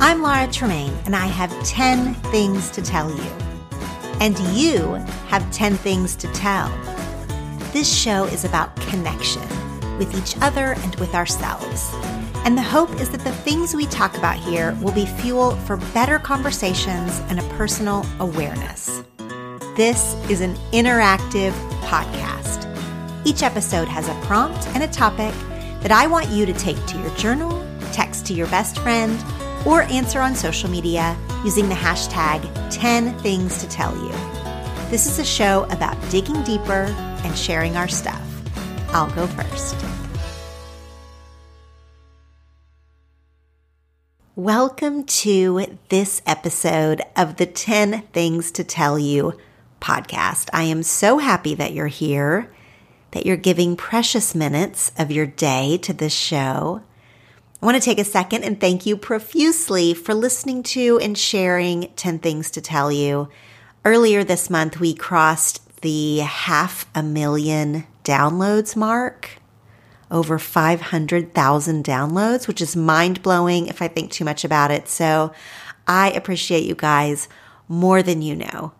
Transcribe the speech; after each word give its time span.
I'm 0.00 0.22
Laura 0.22 0.48
Tremaine, 0.50 0.94
and 1.04 1.14
I 1.14 1.26
have 1.26 1.52
10 1.66 2.14
things 2.14 2.70
to 2.70 2.80
tell 2.80 3.10
you. 3.10 3.30
And 4.20 4.38
you 4.56 4.94
have 5.28 5.46
10 5.52 5.74
things 5.74 6.16
to 6.16 6.26
tell. 6.28 6.70
This 7.74 7.94
show 7.94 8.24
is 8.24 8.46
about 8.46 8.74
connection 8.76 9.42
with 9.98 10.14
each 10.16 10.36
other 10.42 10.74
and 10.78 10.94
with 10.96 11.14
ourselves. 11.14 11.90
And 12.44 12.58
the 12.58 12.62
hope 12.62 12.90
is 13.00 13.08
that 13.10 13.24
the 13.24 13.32
things 13.32 13.74
we 13.74 13.86
talk 13.86 14.16
about 14.18 14.36
here 14.36 14.76
will 14.82 14.92
be 14.92 15.06
fuel 15.06 15.52
for 15.52 15.76
better 15.94 16.18
conversations 16.18 17.20
and 17.28 17.40
a 17.40 17.48
personal 17.54 18.04
awareness. 18.20 19.02
This 19.76 20.14
is 20.30 20.40
an 20.40 20.54
interactive 20.72 21.52
podcast. 21.80 22.70
Each 23.26 23.42
episode 23.42 23.88
has 23.88 24.08
a 24.08 24.14
prompt 24.26 24.68
and 24.68 24.82
a 24.82 24.88
topic 24.88 25.34
that 25.80 25.90
I 25.90 26.06
want 26.06 26.28
you 26.28 26.44
to 26.46 26.52
take 26.52 26.84
to 26.86 26.98
your 26.98 27.14
journal, 27.16 27.64
text 27.92 28.26
to 28.26 28.34
your 28.34 28.46
best 28.48 28.78
friend, 28.78 29.22
or 29.66 29.82
answer 29.82 30.20
on 30.20 30.34
social 30.34 30.68
media 30.70 31.16
using 31.44 31.68
the 31.68 31.74
hashtag 31.74 32.42
10 32.70 33.18
things 33.18 33.58
to 33.58 33.68
tell 33.68 33.94
you. 33.96 34.12
This 34.90 35.06
is 35.06 35.18
a 35.18 35.24
show 35.24 35.64
about 35.70 35.96
digging 36.10 36.42
deeper 36.42 36.84
and 37.24 37.36
sharing 37.36 37.76
our 37.76 37.88
stuff. 37.88 38.23
I'll 38.94 39.10
go 39.10 39.26
first. 39.26 39.74
Welcome 44.36 45.02
to 45.04 45.78
this 45.88 46.22
episode 46.26 47.02
of 47.16 47.36
the 47.36 47.46
10 47.46 48.02
Things 48.12 48.52
to 48.52 48.62
Tell 48.62 48.96
You 48.96 49.36
podcast. 49.80 50.48
I 50.52 50.62
am 50.62 50.84
so 50.84 51.18
happy 51.18 51.56
that 51.56 51.72
you're 51.72 51.88
here, 51.88 52.54
that 53.10 53.26
you're 53.26 53.36
giving 53.36 53.74
precious 53.74 54.32
minutes 54.32 54.92
of 54.96 55.10
your 55.10 55.26
day 55.26 55.76
to 55.78 55.92
this 55.92 56.14
show. 56.14 56.80
I 57.60 57.66
want 57.66 57.76
to 57.76 57.84
take 57.84 57.98
a 57.98 58.04
second 58.04 58.44
and 58.44 58.60
thank 58.60 58.86
you 58.86 58.96
profusely 58.96 59.94
for 59.94 60.14
listening 60.14 60.62
to 60.62 61.00
and 61.00 61.18
sharing 61.18 61.92
10 61.96 62.20
Things 62.20 62.48
to 62.52 62.60
Tell 62.60 62.92
You. 62.92 63.28
Earlier 63.84 64.22
this 64.22 64.48
month, 64.48 64.78
we 64.78 64.94
crossed 64.94 65.80
the 65.80 66.18
half 66.18 66.86
a 66.94 67.02
million 67.02 67.86
downloads 68.04 68.76
mark, 68.76 69.30
over 70.10 70.38
500,000 70.38 71.84
downloads, 71.84 72.46
which 72.46 72.60
is 72.60 72.76
mind 72.76 73.22
blowing 73.22 73.66
if 73.66 73.82
I 73.82 73.88
think 73.88 74.10
too 74.10 74.24
much 74.24 74.44
about 74.44 74.70
it. 74.70 74.88
So 74.88 75.32
I 75.88 76.10
appreciate 76.12 76.64
you 76.64 76.74
guys 76.74 77.28
more 77.68 78.02
than 78.02 78.22
you 78.22 78.36
know. 78.36 78.72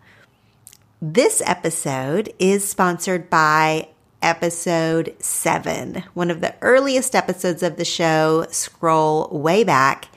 This 1.01 1.41
episode 1.45 2.33
is 2.39 2.67
sponsored 2.67 3.29
by 3.29 3.89
episode 4.21 5.15
seven, 5.19 6.03
one 6.13 6.31
of 6.31 6.41
the 6.41 6.55
earliest 6.61 7.15
episodes 7.15 7.61
of 7.61 7.77
the 7.77 7.85
show. 7.85 8.45
Scroll 8.49 9.27
way 9.29 9.63
back, 9.63 10.07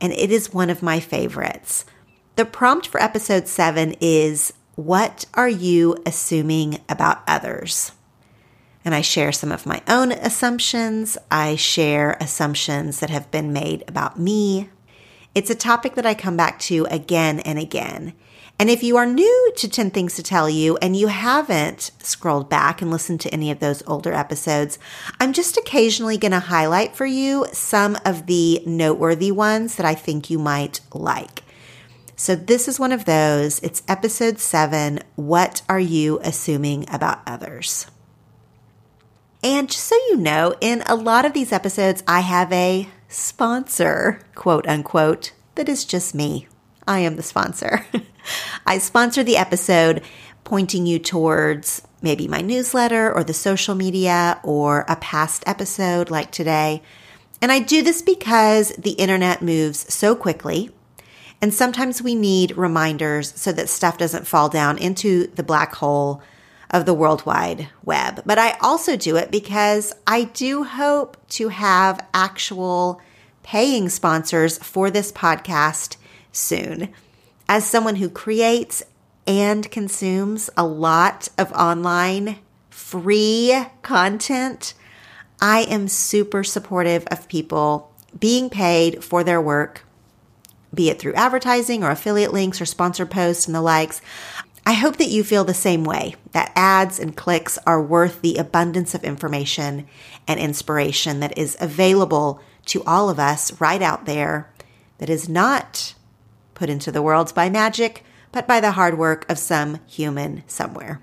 and 0.00 0.12
it 0.12 0.30
is 0.30 0.52
one 0.52 0.70
of 0.70 0.82
my 0.82 1.00
favorites. 1.00 1.84
The 2.36 2.44
prompt 2.44 2.86
for 2.86 3.02
episode 3.02 3.48
seven 3.48 3.94
is 4.00 4.52
What 4.74 5.24
are 5.34 5.48
you 5.48 5.96
assuming 6.06 6.78
about 6.88 7.22
others? 7.26 7.92
And 8.84 8.94
I 8.94 9.00
share 9.00 9.32
some 9.32 9.52
of 9.52 9.66
my 9.66 9.82
own 9.86 10.12
assumptions. 10.12 11.16
I 11.30 11.56
share 11.56 12.16
assumptions 12.20 13.00
that 13.00 13.10
have 13.10 13.30
been 13.30 13.52
made 13.52 13.84
about 13.86 14.18
me. 14.18 14.70
It's 15.34 15.50
a 15.50 15.54
topic 15.54 15.94
that 15.94 16.06
I 16.06 16.14
come 16.14 16.36
back 16.36 16.58
to 16.60 16.86
again 16.90 17.40
and 17.40 17.58
again. 17.58 18.14
And 18.58 18.70
if 18.70 18.82
you 18.82 18.96
are 18.96 19.06
new 19.06 19.52
to 19.56 19.68
10 19.68 19.90
Things 19.90 20.14
to 20.14 20.22
Tell 20.22 20.48
You 20.48 20.76
and 20.76 20.94
you 20.94 21.08
haven't 21.08 21.90
scrolled 22.00 22.48
back 22.48 22.80
and 22.80 22.90
listened 22.90 23.20
to 23.22 23.34
any 23.34 23.50
of 23.50 23.58
those 23.58 23.82
older 23.86 24.12
episodes, 24.12 24.78
I'm 25.18 25.32
just 25.32 25.56
occasionally 25.56 26.18
going 26.18 26.32
to 26.32 26.38
highlight 26.38 26.94
for 26.94 27.06
you 27.06 27.46
some 27.52 27.98
of 28.04 28.26
the 28.26 28.62
noteworthy 28.66 29.32
ones 29.32 29.76
that 29.76 29.86
I 29.86 29.94
think 29.94 30.30
you 30.30 30.38
might 30.38 30.80
like. 30.92 31.42
So 32.14 32.36
this 32.36 32.68
is 32.68 32.78
one 32.78 32.92
of 32.92 33.04
those. 33.04 33.58
It's 33.60 33.82
episode 33.88 34.38
seven 34.38 35.00
What 35.16 35.62
Are 35.68 35.80
You 35.80 36.20
Assuming 36.22 36.84
About 36.88 37.22
Others? 37.26 37.86
And 39.42 39.68
just 39.68 39.84
so 39.84 39.96
you 40.08 40.16
know, 40.16 40.54
in 40.60 40.82
a 40.86 40.94
lot 40.94 41.24
of 41.24 41.32
these 41.32 41.52
episodes, 41.52 42.04
I 42.06 42.20
have 42.20 42.52
a 42.52 42.88
sponsor, 43.08 44.20
quote 44.34 44.66
unquote, 44.68 45.32
that 45.56 45.68
is 45.68 45.84
just 45.84 46.14
me. 46.14 46.46
I 46.86 47.00
am 47.00 47.16
the 47.16 47.22
sponsor. 47.22 47.84
I 48.66 48.78
sponsor 48.78 49.22
the 49.22 49.36
episode 49.36 50.02
pointing 50.44 50.86
you 50.86 50.98
towards 50.98 51.82
maybe 52.00 52.28
my 52.28 52.40
newsletter 52.40 53.12
or 53.12 53.24
the 53.24 53.34
social 53.34 53.74
media 53.74 54.40
or 54.42 54.84
a 54.88 54.96
past 54.96 55.44
episode 55.46 56.10
like 56.10 56.30
today. 56.30 56.82
And 57.40 57.50
I 57.50 57.58
do 57.58 57.82
this 57.82 58.02
because 58.02 58.70
the 58.76 58.92
internet 58.92 59.42
moves 59.42 59.92
so 59.92 60.14
quickly. 60.14 60.70
And 61.40 61.52
sometimes 61.52 62.00
we 62.00 62.14
need 62.14 62.56
reminders 62.56 63.32
so 63.40 63.50
that 63.52 63.68
stuff 63.68 63.98
doesn't 63.98 64.28
fall 64.28 64.48
down 64.48 64.78
into 64.78 65.26
the 65.28 65.42
black 65.42 65.74
hole 65.74 66.22
of 66.72 66.86
the 66.86 66.94
World 66.94 67.26
Wide 67.26 67.68
Web. 67.84 68.22
But 68.24 68.38
I 68.38 68.56
also 68.60 68.96
do 68.96 69.16
it 69.16 69.30
because 69.30 69.92
I 70.06 70.24
do 70.24 70.64
hope 70.64 71.16
to 71.30 71.48
have 71.48 72.06
actual 72.14 73.00
paying 73.42 73.88
sponsors 73.88 74.58
for 74.58 74.90
this 74.90 75.12
podcast 75.12 75.96
soon. 76.32 76.88
As 77.48 77.66
someone 77.66 77.96
who 77.96 78.08
creates 78.08 78.82
and 79.26 79.70
consumes 79.70 80.48
a 80.56 80.66
lot 80.66 81.28
of 81.36 81.52
online 81.52 82.38
free 82.70 83.64
content, 83.82 84.74
I 85.40 85.62
am 85.62 85.88
super 85.88 86.44
supportive 86.44 87.06
of 87.08 87.28
people 87.28 87.92
being 88.18 88.48
paid 88.50 89.02
for 89.02 89.24
their 89.24 89.40
work, 89.40 89.84
be 90.72 90.88
it 90.88 90.98
through 90.98 91.14
advertising 91.14 91.82
or 91.82 91.90
affiliate 91.90 92.32
links 92.32 92.60
or 92.60 92.66
sponsored 92.66 93.10
posts 93.10 93.46
and 93.46 93.54
the 93.54 93.60
likes. 93.60 94.00
I 94.64 94.74
hope 94.74 94.96
that 94.98 95.08
you 95.08 95.24
feel 95.24 95.44
the 95.44 95.54
same 95.54 95.82
way 95.82 96.14
that 96.30 96.52
ads 96.54 97.00
and 97.00 97.16
clicks 97.16 97.58
are 97.66 97.82
worth 97.82 98.22
the 98.22 98.36
abundance 98.36 98.94
of 98.94 99.02
information 99.02 99.86
and 100.28 100.38
inspiration 100.38 101.20
that 101.20 101.36
is 101.36 101.56
available 101.60 102.40
to 102.66 102.84
all 102.84 103.10
of 103.10 103.18
us 103.18 103.60
right 103.60 103.82
out 103.82 104.04
there 104.04 104.52
that 104.98 105.10
is 105.10 105.28
not 105.28 105.94
put 106.54 106.70
into 106.70 106.92
the 106.92 107.02
world 107.02 107.34
by 107.34 107.50
magic, 107.50 108.04
but 108.30 108.46
by 108.46 108.60
the 108.60 108.72
hard 108.72 108.96
work 108.96 109.28
of 109.28 109.36
some 109.36 109.80
human 109.86 110.44
somewhere. 110.46 111.02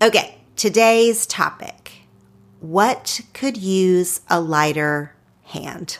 Okay, 0.00 0.38
today's 0.56 1.26
topic 1.26 1.92
What 2.60 3.20
could 3.34 3.56
use 3.58 4.22
a 4.28 4.40
lighter 4.40 5.14
hand? 5.44 5.98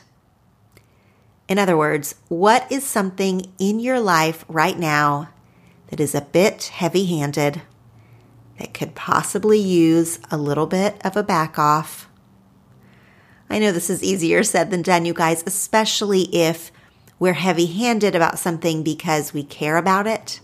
In 1.48 1.58
other 1.58 1.76
words, 1.76 2.14
what 2.28 2.70
is 2.72 2.84
something 2.84 3.52
in 3.58 3.78
your 3.78 4.00
life 4.00 4.44
right 4.48 4.78
now 4.78 5.28
that 5.88 6.00
is 6.00 6.14
a 6.14 6.20
bit 6.20 6.64
heavy 6.64 7.06
handed, 7.06 7.62
that 8.58 8.74
could 8.74 8.94
possibly 8.94 9.58
use 9.58 10.18
a 10.30 10.36
little 10.36 10.66
bit 10.66 11.00
of 11.04 11.16
a 11.16 11.22
back 11.22 11.58
off? 11.58 12.08
I 13.50 13.58
know 13.58 13.72
this 13.72 13.90
is 13.90 14.02
easier 14.02 14.42
said 14.42 14.70
than 14.70 14.82
done, 14.82 15.06
you 15.06 15.14
guys, 15.14 15.42
especially 15.46 16.22
if 16.34 16.70
we're 17.18 17.34
heavy 17.34 17.66
handed 17.66 18.14
about 18.14 18.38
something 18.38 18.82
because 18.82 19.32
we 19.32 19.42
care 19.42 19.76
about 19.76 20.06
it. 20.06 20.40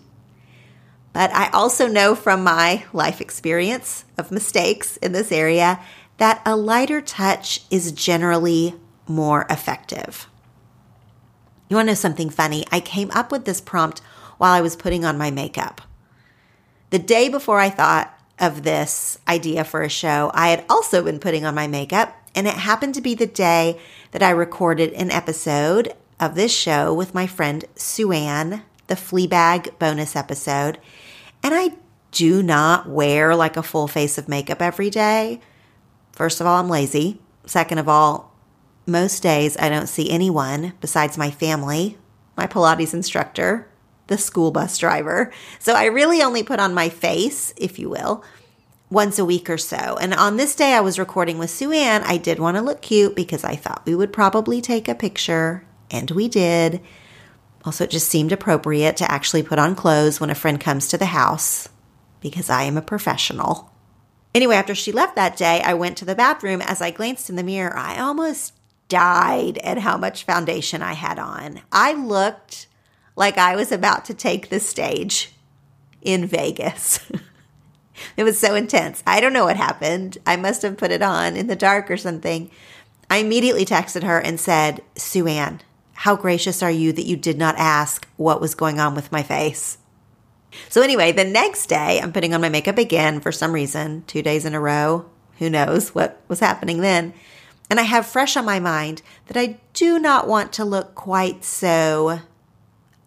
But 1.12 1.32
I 1.32 1.49
also 1.50 1.87
know 1.87 2.15
from 2.15 2.43
my 2.43 2.84
life 2.93 3.21
experience 3.21 4.05
of 4.19 4.32
mistakes 4.32 4.97
in 4.97 5.12
this 5.12 5.31
area 5.31 5.81
that 6.16 6.43
a 6.44 6.56
lighter 6.56 7.00
touch 7.00 7.61
is 7.70 7.93
generally 7.93 8.75
more 9.06 9.47
effective. 9.49 10.29
You 11.69 11.76
want 11.76 11.87
to 11.87 11.93
know 11.93 11.94
something 11.94 12.31
funny? 12.31 12.64
I 12.73 12.81
came 12.81 13.11
up 13.12 13.31
with 13.31 13.44
this 13.44 13.61
prompt 13.61 14.00
while 14.39 14.53
I 14.53 14.61
was 14.61 14.77
putting 14.77 15.05
on 15.05 15.19
my 15.19 15.31
makeup. 15.31 15.81
The 16.91 16.99
day 16.99 17.29
before 17.29 17.59
I 17.59 17.71
thought 17.71 18.17
of 18.39 18.63
this 18.63 19.19
idea 19.29 19.65
for 19.65 19.83
a 19.83 19.89
show, 19.89 20.31
I 20.35 20.49
had 20.49 20.65
also 20.69 21.03
been 21.03 21.19
putting 21.19 21.45
on 21.45 21.55
my 21.55 21.67
makeup, 21.67 22.15
and 22.35 22.47
it 22.47 22.55
happened 22.55 22.95
to 22.95 23.01
be 23.01 23.15
the 23.15 23.27
day 23.27 23.81
that 24.13 24.23
I 24.23 24.31
recorded 24.31 24.93
an 24.93 25.11
episode 25.11 25.95
of 26.21 26.35
this 26.35 26.53
show 26.53 26.93
with 26.93 27.15
my 27.15 27.27
friend 27.27 27.65
Sue 27.77 28.13
Ann, 28.13 28.63
the 28.87 28.95
Fleabag 28.95 29.79
bonus 29.79 30.15
episode. 30.17 30.79
And 31.43 31.55
I 31.55 31.73
do 32.13 32.43
not 32.43 32.89
wear 32.89 33.35
like 33.35 33.57
a 33.57 33.63
full 33.63 33.89
face 33.89 34.19
of 34.19 34.29
makeup 34.29 34.63
every 34.63 34.91
day. 34.91 35.41
First 36.13 36.41
of 36.41 36.47
all, 36.47 36.61
I'm 36.61 36.69
lazy. 36.69 37.21
Second 37.45 37.79
of 37.79 37.89
all, 37.89 38.33
most 38.87 39.23
days 39.23 39.57
I 39.57 39.69
don't 39.69 39.89
see 39.89 40.11
anyone 40.11 40.75
besides 40.81 41.19
my 41.19 41.31
family, 41.31 41.99
my 42.37 42.47
Pilates 42.47 42.95
instructor, 42.95 43.69
the 44.06 44.19
school 44.19 44.51
bus 44.51 44.79
driver. 44.79 45.33
So 45.59 45.75
I 45.75 45.87
really 45.87 46.23
only 46.23 46.43
put 46.43 46.61
on 46.61 46.75
my 46.75 46.89
face, 46.89 47.55
if 47.56 47.79
you 47.79 47.89
will, 47.89 48.25
once 48.91 49.19
a 49.19 49.25
week 49.25 49.49
or 49.49 49.59
so. 49.59 49.97
And 50.01 50.15
on 50.15 50.37
this 50.37 50.55
day 50.55 50.75
I 50.75 50.81
was 50.81 50.99
recording 50.99 51.39
with 51.39 51.51
Sue 51.51 51.73
Ann, 51.73 52.03
I 52.05 52.17
did 52.17 52.39
want 52.39 52.56
to 52.56 52.62
look 52.62 52.83
cute 52.83 53.17
because 53.17 53.45
I 53.45 53.56
thought 53.56 53.87
we 53.87 53.95
would 53.95 54.12
probably 54.12 54.61
take 54.61 54.89
a 54.89 54.95
picture, 54.95 55.67
and 55.91 56.11
we 56.11 56.29
did. 56.29 56.81
Also, 57.65 57.85
it 57.85 57.91
just 57.91 58.09
seemed 58.09 58.31
appropriate 58.31 58.97
to 58.99 59.11
actually 59.11 59.43
put 59.43 59.59
on 59.59 59.75
clothes 59.75 60.21
when 60.21 60.31
a 60.31 60.35
friend 60.35 60.61
comes 60.61 60.89
to 60.89 60.99
the 60.99 61.07
house 61.07 61.69
because 62.21 62.50
I 62.50 62.65
am 62.65 62.77
a 62.77 62.83
professional. 62.83 63.71
Anyway, 64.35 64.57
after 64.57 64.75
she 64.75 64.93
left 64.93 65.17
that 65.17 65.37
day, 65.37 65.62
I 65.62 65.75
went 65.75 65.97
to 65.99 66.05
the 66.05 66.15
bathroom. 66.15 66.61
As 66.61 66.83
I 66.83 66.91
glanced 66.91 67.31
in 67.31 67.37
the 67.37 67.43
mirror, 67.43 67.77
I 67.77 67.99
almost 68.00 68.53
died 68.89 69.59
at 69.59 69.79
how 69.79 69.97
much 69.97 70.25
foundation 70.25 70.83
I 70.83 70.93
had 70.93 71.19
on. 71.19 71.61
I 71.73 71.95
looked 71.95 72.67
like 73.16 73.38
I 73.38 73.56
was 73.56 73.72
about 73.72 74.05
to 74.06 74.14
take 74.14 74.49
the 74.49 74.61
stage 74.61 75.32
in 76.02 76.26
Vegas. 76.26 77.00
it 78.16 78.25
was 78.25 78.38
so 78.38 78.55
intense. 78.55 79.02
I 79.06 79.20
don't 79.20 79.32
know 79.32 79.44
what 79.44 79.56
happened. 79.56 80.19
I 80.26 80.37
must 80.37 80.62
have 80.62 80.76
put 80.76 80.90
it 80.90 81.02
on 81.02 81.37
in 81.37 81.46
the 81.46 81.56
dark 81.56 81.90
or 81.90 81.96
something. 81.96 82.50
I 83.11 83.19
immediately 83.19 83.64
texted 83.64 84.02
her 84.02 84.19
and 84.19 84.40
said, 84.40 84.82
Sue 84.96 85.26
Ann, 85.26 85.61
how 85.93 86.16
gracious 86.16 86.62
are 86.62 86.70
you 86.70 86.93
that 86.93 87.06
you 87.06 87.16
did 87.16 87.38
not 87.38 87.56
ask 87.56 88.08
what 88.16 88.40
was 88.40 88.55
going 88.55 88.81
on 88.81 88.94
with 88.94 89.12
my 89.12 89.22
face? 89.22 89.78
So, 90.69 90.82
anyway, 90.82 91.12
the 91.12 91.25
next 91.25 91.66
day, 91.66 92.00
I'm 92.00 92.12
putting 92.12 92.32
on 92.32 92.40
my 92.40 92.49
makeup 92.49 92.78
again 92.78 93.20
for 93.20 93.32
some 93.32 93.52
reason, 93.52 94.05
two 94.06 94.22
days 94.22 94.44
in 94.44 94.55
a 94.55 94.61
row. 94.61 95.06
Who 95.38 95.50
knows 95.50 95.94
what 95.94 96.20
was 96.28 96.40
happening 96.40 96.81
then? 96.81 97.12
And 97.69 97.81
I 97.81 97.84
have 97.84 98.06
fresh 98.06 98.37
on 98.37 98.44
my 98.44 98.61
mind 98.61 99.02
that 99.26 99.37
I 99.37 99.58
do 99.72 99.99
not 99.99 100.28
want 100.28 100.52
to 100.55 100.64
look 100.64 100.94
quite 100.94 101.44
so 101.44 102.20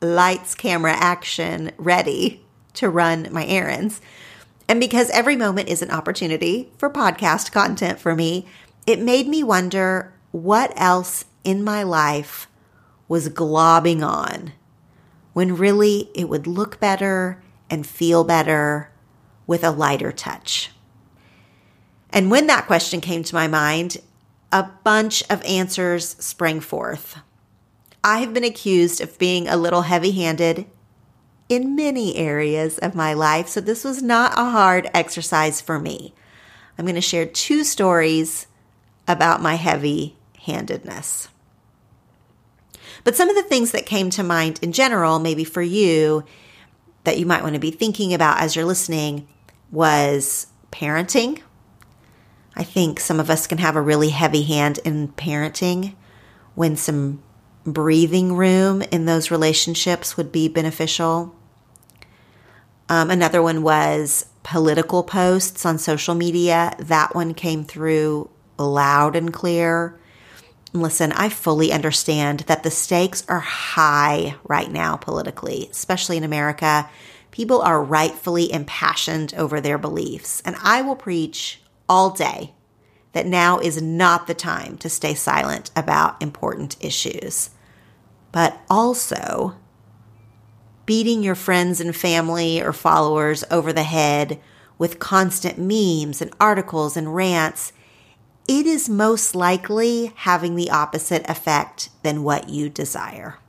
lights, 0.02 0.56
camera, 0.56 0.94
action 0.94 1.72
ready 1.78 2.46
to 2.74 2.90
run 2.90 3.28
my 3.32 3.46
errands. 3.46 4.02
And 4.70 4.80
because 4.80 5.10
every 5.12 5.36
moment 5.36 5.70
is 5.70 5.82
an 5.82 5.92
opportunity 5.92 6.72
for 6.78 6.90
podcast 6.90 7.52
content 7.52 8.00
for 8.00 8.16
me, 8.16 8.46
it 8.86 9.00
made 9.00 9.28
me 9.28 9.44
wonder 9.44 10.14
what 10.32 10.74
else 10.76 11.26
in 11.44 11.64
my 11.64 11.84
life 11.84 12.48
was 13.08 13.30
globbing 13.30 14.06
on 14.06 14.52
when 15.34 15.56
really 15.56 16.10
it 16.16 16.28
would 16.28 16.48
look 16.48 16.80
better 16.80 17.42
and 17.70 17.86
feel 17.86 18.24
better 18.24 18.92
with 19.46 19.64
a 19.64 19.72
lighter 19.72 20.12
touch. 20.12 20.72
And 22.10 22.32
when 22.32 22.48
that 22.48 22.68
question 22.68 23.02
came 23.02 23.24
to 23.24 23.36
my 23.36 23.48
mind, 23.48 23.98
a 24.52 24.64
bunch 24.84 25.24
of 25.30 25.44
answers 25.44 26.16
sprang 26.20 26.60
forth. 26.60 27.20
I 28.07 28.19
have 28.19 28.33
been 28.33 28.45
accused 28.45 29.01
of 29.01 29.19
being 29.19 29.50
a 29.50 29.57
little 29.57 29.81
heavy 29.81 30.12
handed 30.12 30.65
in 31.50 31.75
many 31.75 32.15
areas 32.15 32.77
of 32.77 32.95
my 32.95 33.12
life, 33.12 33.50
so 33.50 33.59
this 33.59 33.83
was 33.83 34.01
not 34.01 34.31
a 34.39 34.50
hard 34.50 34.89
exercise 34.94 35.59
for 35.59 35.77
me. 35.77 36.13
I'm 36.77 36.86
going 36.86 36.95
to 36.95 37.01
share 37.01 37.25
two 37.25 37.65
stories 37.65 38.48
about 39.09 39.42
my 39.42 39.56
heavy 39.56 40.15
handedness. 40.45 41.27
But 43.04 43.18
some 43.18 43.27
of 43.27 43.36
the 43.36 43.44
things 43.44 43.74
that 43.74 43.86
came 43.86 44.09
to 44.12 44.24
mind 44.24 44.59
in 44.62 44.71
general, 44.71 45.19
maybe 45.19 45.44
for 45.44 45.62
you, 45.62 46.24
that 47.04 47.19
you 47.19 47.25
might 47.25 47.44
want 47.44 47.56
to 47.56 47.59
be 47.59 47.71
thinking 47.71 48.13
about 48.13 48.39
as 48.39 48.56
you're 48.56 48.63
listening 48.63 49.27
was 49.69 50.48
parenting. 50.71 51.42
I 52.56 52.63
think 52.63 53.01
some 53.01 53.19
of 53.19 53.30
us 53.30 53.48
can 53.48 53.57
have 53.57 53.75
a 53.75 53.81
really 53.81 54.12
heavy 54.12 54.44
hand 54.44 54.80
in 54.86 55.09
parenting 55.09 55.95
when 56.56 56.77
some 56.77 57.21
breathing 57.68 58.36
room 58.36 58.81
in 58.81 59.06
those 59.06 59.30
relationships 59.30 60.16
would 60.16 60.31
be 60.31 60.48
beneficial. 60.48 61.36
Um, 62.90 63.12
another 63.12 63.44
one 63.44 63.62
was 63.62 64.25
political 64.44 65.04
posts 65.04 65.66
on 65.66 65.78
social 65.78 66.16
media. 66.16 66.74
That 66.80 67.14
one 67.14 67.34
came 67.34 67.66
through 67.66 68.30
loud 68.58 69.16
and 69.16 69.34
clear. 69.34 70.00
Listen, 70.72 71.12
I 71.12 71.30
fully 71.30 71.72
understand 71.72 72.42
that 72.42 72.64
the 72.64 72.72
stakes 72.72 73.25
are 73.28 73.40
high 73.40 74.36
right 74.48 74.72
now 74.72 74.96
politically, 74.96 75.68
especially 75.69 76.16
in 76.18 76.24
America. 76.24 76.90
People 77.31 77.62
are 77.62 77.84
rightfully 77.84 78.52
impassioned 78.52 79.34
over 79.36 79.60
their 79.60 79.78
beliefs. 79.78 80.42
And 80.46 80.56
I 80.64 80.81
will 80.81 80.96
preach 80.96 81.62
all 81.90 82.12
day 82.12 82.54
that 83.12 83.25
now 83.25 83.60
is 83.60 83.81
not 83.81 84.28
the 84.28 84.34
time 84.34 84.78
to 84.78 84.90
stay 84.90 85.14
silent 85.14 85.72
about 85.75 86.22
important 86.22 86.78
issues. 86.80 87.50
But 88.32 88.60
also, 88.70 89.56
beating 90.86 91.24
your 91.24 91.36
friends 91.36 91.80
and 91.82 91.96
family 91.96 92.62
or 92.62 92.74
followers 92.74 93.44
over 93.50 93.74
the 93.74 93.84
head 93.84 94.40
with 94.78 95.00
constant 95.00 95.58
memes 95.58 96.22
and 96.22 96.34
articles 96.40 96.96
and 96.96 97.16
rants 97.16 97.74
it 98.48 98.66
is 98.66 98.88
most 98.88 99.36
likely 99.36 100.14
having 100.16 100.56
the 100.56 100.70
opposite 100.70 101.30
effect 101.30 101.90
than 102.02 102.24
what 102.24 102.48
you 102.48 102.70
desire. 102.70 103.40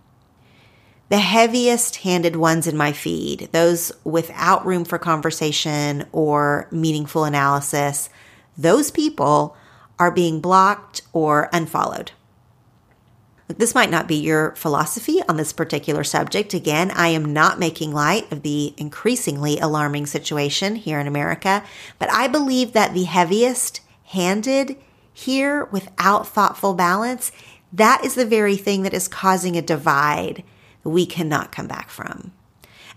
The 1.09 1.19
heaviest 1.19 1.97
handed 1.97 2.37
ones 2.37 2.67
in 2.67 2.77
my 2.77 2.93
feed, 2.93 3.49
those 3.53 3.93
without 4.05 4.67
room 4.67 4.85
for 4.85 4.99
conversation 4.99 6.07
or 6.13 6.69
meaningful 6.71 7.25
analysis, 7.25 8.11
those 8.59 8.91
people 8.91 9.57
are 9.99 10.11
being 10.11 10.41
blocked 10.41 11.01
or 11.13 11.49
unfollowed. 11.53 12.13
This 13.49 13.75
might 13.75 13.91
not 13.91 14.07
be 14.07 14.17
your 14.17 14.55
philosophy 14.57 15.23
on 15.27 15.39
this 15.39 15.55
particular 15.55 16.05
subject. 16.05 16.53
Again, 16.53 16.91
I 16.91 17.09
am 17.09 17.33
not 17.33 17.59
making 17.59 17.93
light 17.93 18.31
of 18.31 18.43
the 18.43 18.75
increasingly 18.77 19.59
alarming 19.59 20.05
situation 20.07 20.77
here 20.77 21.01
in 21.01 21.07
America, 21.07 21.65
but 21.99 22.13
I 22.13 22.29
believe 22.29 22.73
that 22.73 22.93
the 22.93 23.05
heaviest 23.05 23.81
handed 24.05 24.77
here 25.13 25.65
without 25.67 26.29
thoughtful 26.29 26.75
balance, 26.75 27.33
that 27.73 28.05
is 28.05 28.15
the 28.15 28.27
very 28.27 28.57
thing 28.57 28.83
that 28.83 28.95
is 28.95 29.09
causing 29.09 29.57
a 29.57 29.63
divide 29.63 30.45
we 30.85 31.07
cannot 31.07 31.51
come 31.51 31.67
back 31.67 31.89
from. 31.89 32.33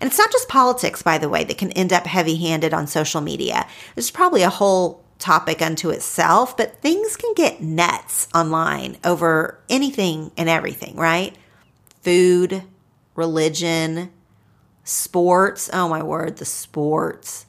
And 0.00 0.08
it's 0.08 0.18
not 0.18 0.32
just 0.32 0.48
politics, 0.48 1.02
by 1.02 1.16
the 1.16 1.28
way, 1.28 1.44
that 1.44 1.58
can 1.58 1.72
end 1.72 1.92
up 1.92 2.06
heavy 2.06 2.36
handed 2.36 2.74
on 2.74 2.86
social 2.86 3.20
media. 3.20 3.66
There's 3.94 4.10
probably 4.10 4.42
a 4.42 4.50
whole 4.50 5.02
topic 5.22 5.62
unto 5.62 5.90
itself, 5.90 6.56
but 6.56 6.82
things 6.82 7.16
can 7.16 7.32
get 7.34 7.62
nuts 7.62 8.28
online 8.34 8.98
over 9.04 9.58
anything 9.68 10.32
and 10.36 10.48
everything, 10.48 10.96
right? 10.96 11.36
Food, 12.02 12.64
religion, 13.14 14.10
sports. 14.84 15.70
Oh 15.72 15.88
my 15.88 16.02
word, 16.02 16.36
the 16.36 16.44
sports. 16.44 17.46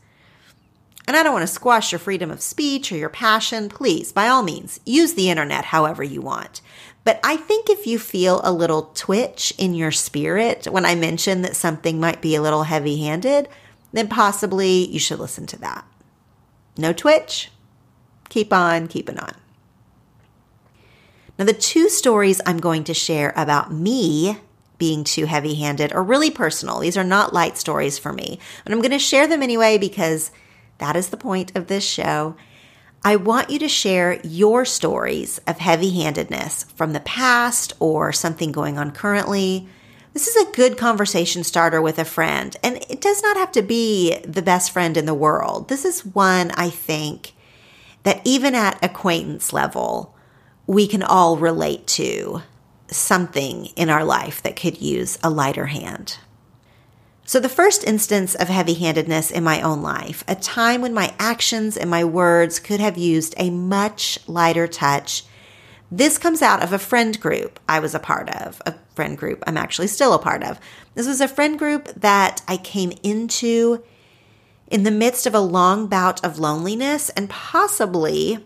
And 1.07 1.17
I 1.17 1.23
don't 1.23 1.33
want 1.33 1.43
to 1.43 1.53
squash 1.53 1.91
your 1.91 1.99
freedom 1.99 2.31
of 2.31 2.41
speech 2.41 2.91
or 2.91 2.95
your 2.95 3.09
passion. 3.09 3.67
Please, 3.67 4.11
by 4.11 4.27
all 4.27 4.43
means, 4.43 4.79
use 4.85 5.15
the 5.15 5.29
internet 5.29 5.65
however 5.65 6.03
you 6.03 6.21
want. 6.21 6.61
But 7.03 7.19
I 7.23 7.35
think 7.35 7.69
if 7.69 7.85
you 7.85 7.99
feel 7.99 8.39
a 8.43 8.53
little 8.53 8.91
twitch 8.93 9.53
in 9.57 9.73
your 9.73 9.91
spirit 9.91 10.65
when 10.65 10.85
I 10.85 10.95
mention 10.95 11.41
that 11.41 11.55
something 11.55 11.99
might 11.99 12.21
be 12.21 12.35
a 12.35 12.41
little 12.41 12.63
heavy 12.63 13.01
handed, 13.01 13.49
then 13.91 14.07
possibly 14.07 14.87
you 14.89 14.99
should 14.99 15.19
listen 15.19 15.45
to 15.47 15.59
that. 15.59 15.85
No 16.77 16.93
twitch? 16.93 17.51
Keep 18.29 18.53
on 18.53 18.87
keeping 18.87 19.19
on. 19.19 19.33
Now, 21.37 21.45
the 21.45 21.53
two 21.53 21.89
stories 21.89 22.41
I'm 22.45 22.59
going 22.59 22.83
to 22.85 22.93
share 22.93 23.33
about 23.35 23.73
me 23.73 24.37
being 24.77 25.03
too 25.03 25.25
heavy 25.25 25.55
handed 25.55 25.93
are 25.93 26.03
really 26.03 26.29
personal. 26.29 26.79
These 26.79 26.97
are 26.97 27.03
not 27.03 27.33
light 27.33 27.57
stories 27.57 27.97
for 27.97 28.13
me, 28.13 28.39
but 28.63 28.73
I'm 28.73 28.81
going 28.81 28.91
to 28.91 28.99
share 28.99 29.27
them 29.27 29.41
anyway 29.41 29.77
because 29.77 30.31
that 30.77 30.95
is 30.95 31.09
the 31.09 31.17
point 31.17 31.55
of 31.55 31.67
this 31.67 31.83
show. 31.83 32.35
I 33.03 33.15
want 33.15 33.49
you 33.49 33.59
to 33.59 33.67
share 33.67 34.21
your 34.23 34.65
stories 34.65 35.39
of 35.47 35.57
heavy 35.57 35.89
handedness 36.01 36.63
from 36.75 36.93
the 36.93 36.99
past 37.01 37.73
or 37.79 38.13
something 38.13 38.51
going 38.51 38.77
on 38.77 38.91
currently. 38.91 39.67
This 40.13 40.27
is 40.27 40.35
a 40.35 40.51
good 40.51 40.77
conversation 40.77 41.43
starter 41.43 41.81
with 41.81 41.97
a 41.97 42.05
friend, 42.05 42.55
and 42.61 42.77
it 42.89 43.01
does 43.01 43.21
not 43.23 43.35
have 43.35 43.51
to 43.53 43.61
be 43.61 44.17
the 44.19 44.41
best 44.41 44.71
friend 44.71 44.95
in 44.95 45.05
the 45.05 45.13
world. 45.13 45.69
This 45.69 45.85
is 45.85 46.05
one 46.05 46.51
I 46.51 46.69
think 46.69 47.33
that 48.03 48.21
even 48.23 48.55
at 48.55 48.83
acquaintance 48.83 49.53
level, 49.53 50.15
we 50.67 50.87
can 50.87 51.03
all 51.03 51.37
relate 51.37 51.87
to 51.87 52.41
something 52.87 53.65
in 53.75 53.89
our 53.89 54.03
life 54.03 54.41
that 54.43 54.55
could 54.55 54.81
use 54.81 55.17
a 55.23 55.29
lighter 55.29 55.67
hand. 55.67 56.17
So, 57.25 57.39
the 57.39 57.49
first 57.49 57.85
instance 57.85 58.35
of 58.35 58.49
heavy 58.49 58.73
handedness 58.73 59.31
in 59.31 59.45
my 59.45 59.61
own 59.61 59.81
life, 59.81 60.25
a 60.27 60.35
time 60.35 60.81
when 60.81 60.93
my 60.93 61.13
actions 61.17 61.77
and 61.77 61.89
my 61.89 62.03
words 62.03 62.59
could 62.59 62.81
have 62.81 62.97
used 62.97 63.33
a 63.37 63.49
much 63.49 64.19
lighter 64.27 64.67
touch, 64.67 65.23
this 65.89 66.17
comes 66.17 66.41
out 66.41 66.61
of 66.61 66.73
a 66.73 66.79
friend 66.79 67.19
group 67.21 67.59
I 67.69 67.79
was 67.79 67.95
a 67.95 67.99
part 67.99 68.29
of, 68.29 68.61
a 68.65 68.73
friend 68.93 69.17
group 69.17 69.41
I'm 69.47 69.57
actually 69.57 69.87
still 69.87 70.13
a 70.13 70.19
part 70.19 70.43
of. 70.43 70.59
This 70.95 71.07
was 71.07 71.21
a 71.21 71.27
friend 71.27 71.57
group 71.57 71.85
that 71.95 72.41
I 72.47 72.57
came 72.57 72.91
into 73.03 73.83
in 74.73 74.81
the 74.81 74.91
midst 74.91 75.27
of 75.27 75.35
a 75.35 75.39
long 75.39 75.85
bout 75.85 76.25
of 76.25 76.39
loneliness, 76.39 77.09
and 77.11 77.29
possibly 77.29 78.43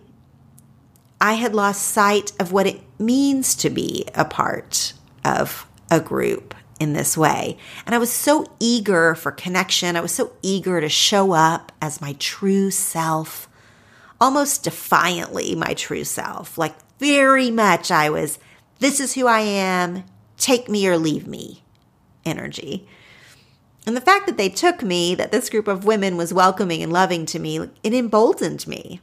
I 1.22 1.34
had 1.36 1.56
lost 1.56 1.82
sight 1.82 2.34
of 2.38 2.52
what 2.52 2.68
it 2.68 2.82
means 3.00 3.56
to 3.56 3.70
be 3.70 4.06
a 4.14 4.26
part 4.26 4.92
of 5.24 5.66
a 5.90 6.02
group 6.02 6.54
in 6.82 6.92
this 6.92 7.18
way. 7.18 7.58
And 7.86 7.96
I 7.96 7.98
was 7.98 8.12
so 8.12 8.46
eager 8.60 9.16
for 9.16 9.32
connection. 9.32 9.96
I 9.96 10.02
was 10.02 10.12
so 10.12 10.34
eager 10.42 10.82
to 10.82 10.90
show 10.90 11.32
up 11.32 11.72
as 11.82 12.02
my 12.02 12.12
true 12.20 12.72
self, 12.72 13.48
almost 14.20 14.66
defiantly 14.66 15.56
my 15.56 15.74
true 15.76 16.04
self. 16.04 16.58
Like 16.58 16.76
very 17.00 17.50
much 17.52 17.90
I 17.90 18.10
was, 18.10 18.38
this 18.80 19.00
is 19.00 19.14
who 19.14 19.28
I 19.28 19.40
am, 19.40 20.04
take 20.36 20.68
me 20.68 20.90
or 20.90 20.98
leave 20.98 21.26
me 21.26 21.64
energy. 22.26 22.86
And 23.88 23.96
the 23.96 24.02
fact 24.02 24.28
that 24.28 24.36
they 24.36 24.50
took 24.50 24.84
me, 24.84 25.16
that 25.16 25.32
this 25.32 25.50
group 25.50 25.70
of 25.70 25.86
women 25.86 26.18
was 26.18 26.34
welcoming 26.34 26.84
and 26.84 26.92
loving 26.92 27.26
to 27.28 27.40
me, 27.40 27.70
it 27.84 27.94
emboldened 27.94 28.68
me. 28.68 29.00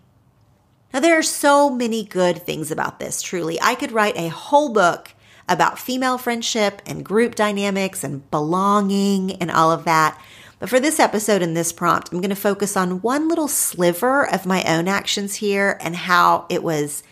Now, 0.93 1.01
there 1.01 1.19
are 1.19 1.23
so 1.23 1.71
many 1.71 2.05
good 2.05 2.45
things 2.45 2.71
about 2.71 3.01
this, 3.01 3.23
truly. 3.23 3.59
I 3.63 3.77
could 3.77 3.93
write 3.93 4.17
a 4.19 4.29
whole 4.29 4.75
book 4.75 5.15
about 5.49 5.79
female 5.79 6.19
friendship 6.19 6.83
and 6.87 7.03
group 7.03 7.35
dynamics 7.35 8.05
and 8.05 8.31
belonging 8.31 9.33
and 9.37 9.51
all 9.51 9.73
of 9.73 9.85
that. 9.85 10.21
But 10.59 10.69
for 10.69 10.79
this 10.79 11.01
episode 11.01 11.41
and 11.41 11.57
this 11.57 11.73
prompt, 11.73 12.13
I'm 12.13 12.21
going 12.21 12.29
to 12.29 12.37
focus 12.37 12.77
on 12.77 13.01
one 13.01 13.27
little 13.27 13.49
sliver 13.49 14.31
of 14.31 14.45
my 14.45 14.63
own 14.65 14.87
actions 14.87 15.37
here 15.37 15.79
and 15.81 15.97
how 15.97 16.45
it 16.51 16.63
was 16.63 17.03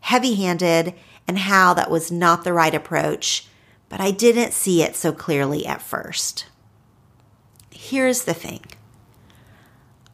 heavy 0.00 0.34
handed 0.34 0.92
and 1.26 1.38
how 1.38 1.72
that 1.74 1.90
was 1.90 2.12
not 2.12 2.44
the 2.44 2.52
right 2.52 2.74
approach. 2.74 3.46
But 3.88 4.02
I 4.02 4.10
didn't 4.10 4.52
see 4.52 4.82
it 4.82 4.96
so 4.96 5.12
clearly 5.12 5.64
at 5.66 5.80
first. 5.80 6.44
Here's 7.84 8.22
the 8.22 8.32
thing 8.32 8.60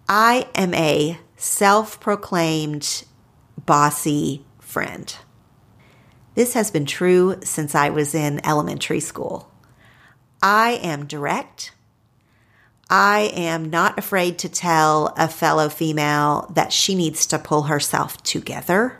I 0.08 0.48
am 0.54 0.72
a 0.72 1.18
self 1.36 2.00
proclaimed 2.00 3.04
bossy 3.66 4.42
friend. 4.58 5.14
This 6.34 6.54
has 6.54 6.70
been 6.70 6.86
true 6.86 7.36
since 7.42 7.74
I 7.74 7.90
was 7.90 8.14
in 8.14 8.44
elementary 8.44 9.00
school. 9.00 9.52
I 10.42 10.80
am 10.82 11.06
direct. 11.06 11.72
I 12.88 13.30
am 13.34 13.68
not 13.68 13.98
afraid 13.98 14.38
to 14.38 14.48
tell 14.48 15.12
a 15.18 15.28
fellow 15.28 15.68
female 15.68 16.50
that 16.54 16.72
she 16.72 16.94
needs 16.94 17.26
to 17.26 17.38
pull 17.38 17.64
herself 17.64 18.22
together. 18.22 18.98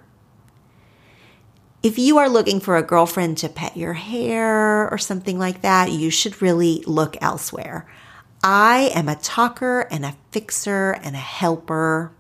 If 1.83 1.99
you 1.99 2.19
are 2.19 2.29
looking 2.29 2.61
for 2.61 2.77
a 2.77 2.83
girlfriend 2.83 3.39
to 3.39 3.49
pet 3.49 3.79
your 3.79 3.95
hair 3.95 4.91
or 4.91 4.99
something 4.99 5.39
like 5.39 5.63
that, 5.63 5.91
you 5.91 6.11
should 6.11 6.43
really 6.43 6.85
look 6.87 7.17
elsewhere. 7.23 7.89
I 8.43 8.91
am 8.95 9.09
a 9.09 9.17
talker 9.17 9.81
and 9.91 10.05
a 10.05 10.17
fixer 10.31 10.93
and 11.03 11.17
a 11.17 11.21
helper. 11.21 12.13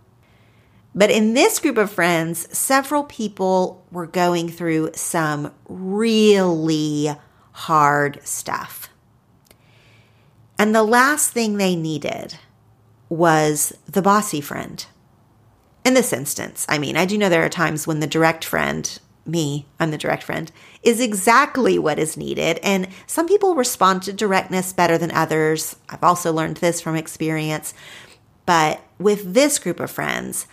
But 0.94 1.10
in 1.10 1.34
this 1.34 1.58
group 1.58 1.78
of 1.78 1.92
friends, 1.92 2.48
several 2.56 3.04
people 3.04 3.84
were 3.92 4.06
going 4.06 4.48
through 4.48 4.90
some 4.94 5.52
really 5.68 7.10
hard 7.52 8.20
stuff. 8.26 8.88
And 10.58 10.74
the 10.74 10.82
last 10.82 11.30
thing 11.30 11.56
they 11.56 11.76
needed 11.76 12.36
was 13.08 13.76
the 13.86 14.02
bossy 14.02 14.40
friend. 14.40 14.84
In 15.84 15.94
this 15.94 16.12
instance, 16.12 16.66
I 16.68 16.78
mean, 16.78 16.96
I 16.96 17.04
do 17.04 17.16
know 17.16 17.28
there 17.28 17.44
are 17.44 17.48
times 17.48 17.86
when 17.86 18.00
the 18.00 18.06
direct 18.06 18.44
friend, 18.44 18.98
me, 19.28 19.66
I'm 19.78 19.90
the 19.90 19.98
direct 19.98 20.22
friend, 20.22 20.50
is 20.82 21.00
exactly 21.00 21.78
what 21.78 21.98
is 21.98 22.16
needed. 22.16 22.58
And 22.62 22.88
some 23.06 23.28
people 23.28 23.54
respond 23.54 24.02
to 24.04 24.12
directness 24.12 24.72
better 24.72 24.96
than 24.96 25.10
others. 25.10 25.76
I've 25.88 26.02
also 26.02 26.32
learned 26.32 26.56
this 26.58 26.80
from 26.80 26.96
experience. 26.96 27.74
But 28.46 28.80
with 28.98 29.34
this 29.34 29.58
group 29.58 29.78
of 29.78 29.90
friends, 29.90 30.46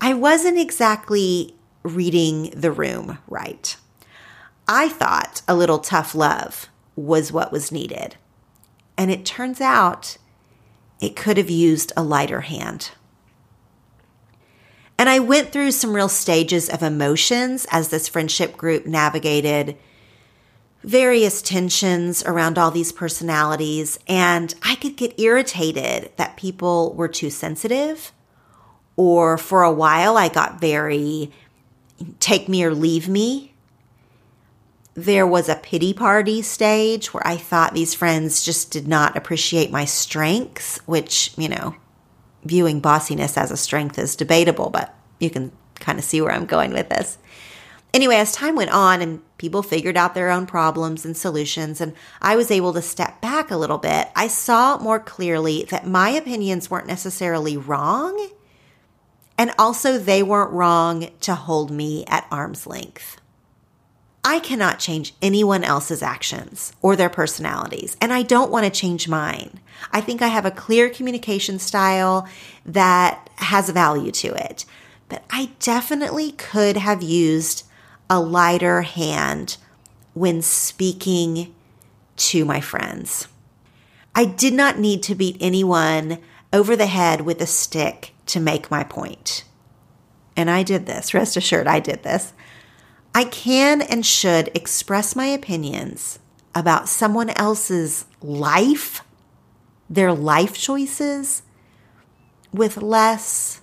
I 0.00 0.14
wasn't 0.14 0.58
exactly 0.58 1.54
reading 1.82 2.52
the 2.54 2.70
room 2.70 3.18
right. 3.26 3.76
I 4.68 4.88
thought 4.88 5.40
a 5.48 5.56
little 5.56 5.78
tough 5.78 6.14
love 6.14 6.68
was 6.94 7.32
what 7.32 7.50
was 7.50 7.72
needed. 7.72 8.16
And 8.98 9.10
it 9.10 9.24
turns 9.24 9.60
out 9.60 10.18
it 11.00 11.16
could 11.16 11.36
have 11.36 11.48
used 11.48 11.92
a 11.96 12.02
lighter 12.02 12.42
hand. 12.42 12.90
And 14.98 15.08
I 15.08 15.20
went 15.20 15.52
through 15.52 15.70
some 15.70 15.94
real 15.94 16.08
stages 16.08 16.68
of 16.68 16.82
emotions 16.82 17.66
as 17.70 17.88
this 17.88 18.08
friendship 18.08 18.56
group 18.56 18.84
navigated 18.84 19.76
various 20.82 21.40
tensions 21.40 22.24
around 22.24 22.58
all 22.58 22.70
these 22.70 22.92
personalities. 22.92 23.98
And 24.08 24.54
I 24.62 24.74
could 24.74 24.96
get 24.96 25.18
irritated 25.18 26.10
that 26.16 26.36
people 26.36 26.94
were 26.94 27.08
too 27.08 27.30
sensitive 27.30 28.12
or 28.98 29.38
for 29.38 29.62
a 29.62 29.72
while, 29.72 30.16
I 30.16 30.28
got 30.28 30.60
very 30.60 31.30
take 32.18 32.48
me 32.48 32.64
or 32.64 32.74
leave 32.74 33.08
me. 33.08 33.54
There 34.94 35.26
was 35.26 35.48
a 35.48 35.54
pity 35.54 35.94
party 35.94 36.42
stage 36.42 37.14
where 37.14 37.24
I 37.24 37.36
thought 37.36 37.74
these 37.74 37.94
friends 37.94 38.42
just 38.42 38.72
did 38.72 38.88
not 38.88 39.16
appreciate 39.16 39.70
my 39.70 39.84
strengths, 39.84 40.78
which, 40.78 41.32
you 41.36 41.48
know, 41.48 41.76
viewing 42.44 42.80
bossiness 42.80 43.36
as 43.36 43.50
a 43.50 43.56
strength 43.56 43.98
is 43.98 44.16
debatable, 44.16 44.70
but 44.70 44.94
you 45.18 45.30
can 45.30 45.52
kind 45.76 45.98
of 45.98 46.04
see 46.04 46.20
where 46.20 46.32
I'm 46.32 46.46
going 46.46 46.72
with 46.72 46.88
this. 46.88 47.18
Anyway, 47.94 48.16
as 48.16 48.32
time 48.32 48.54
went 48.54 48.70
on 48.70 49.00
and 49.00 49.22
people 49.38 49.62
figured 49.62 49.96
out 49.96 50.14
their 50.14 50.30
own 50.30 50.46
problems 50.46 51.04
and 51.04 51.16
solutions, 51.16 51.80
and 51.80 51.94
I 52.20 52.36
was 52.36 52.50
able 52.50 52.72
to 52.74 52.82
step 52.82 53.20
back 53.20 53.50
a 53.50 53.56
little 53.56 53.78
bit, 53.78 54.08
I 54.14 54.28
saw 54.28 54.78
more 54.78 55.00
clearly 55.00 55.64
that 55.70 55.86
my 55.86 56.10
opinions 56.10 56.70
weren't 56.70 56.86
necessarily 56.86 57.56
wrong 57.56 58.28
and 59.38 59.52
also, 59.56 59.98
they 59.98 60.24
weren't 60.24 60.50
wrong 60.50 61.10
to 61.20 61.36
hold 61.36 61.70
me 61.70 62.04
at 62.08 62.26
arm's 62.28 62.66
length. 62.66 63.17
I 64.28 64.40
cannot 64.40 64.78
change 64.78 65.14
anyone 65.22 65.64
else's 65.64 66.02
actions 66.02 66.74
or 66.82 66.96
their 66.96 67.08
personalities, 67.08 67.96
and 67.98 68.12
I 68.12 68.20
don't 68.20 68.50
want 68.50 68.66
to 68.66 68.70
change 68.70 69.08
mine. 69.08 69.58
I 69.90 70.02
think 70.02 70.20
I 70.20 70.26
have 70.26 70.44
a 70.44 70.50
clear 70.50 70.90
communication 70.90 71.58
style 71.58 72.28
that 72.66 73.30
has 73.36 73.70
value 73.70 74.10
to 74.10 74.34
it, 74.34 74.66
but 75.08 75.24
I 75.30 75.52
definitely 75.60 76.32
could 76.32 76.76
have 76.76 77.02
used 77.02 77.64
a 78.10 78.20
lighter 78.20 78.82
hand 78.82 79.56
when 80.12 80.42
speaking 80.42 81.54
to 82.16 82.44
my 82.44 82.60
friends. 82.60 83.28
I 84.14 84.26
did 84.26 84.52
not 84.52 84.78
need 84.78 85.02
to 85.04 85.14
beat 85.14 85.38
anyone 85.40 86.18
over 86.52 86.76
the 86.76 86.84
head 86.84 87.22
with 87.22 87.40
a 87.40 87.46
stick 87.46 88.12
to 88.26 88.40
make 88.40 88.70
my 88.70 88.84
point. 88.84 89.44
And 90.36 90.50
I 90.50 90.64
did 90.64 90.84
this, 90.84 91.14
rest 91.14 91.38
assured, 91.38 91.66
I 91.66 91.80
did 91.80 92.02
this. 92.02 92.34
I 93.14 93.24
can 93.24 93.82
and 93.82 94.04
should 94.04 94.48
express 94.54 95.16
my 95.16 95.26
opinions 95.26 96.18
about 96.54 96.88
someone 96.88 97.30
else's 97.30 98.04
life, 98.22 99.02
their 99.88 100.12
life 100.12 100.56
choices, 100.56 101.42
with 102.52 102.78
less 102.78 103.60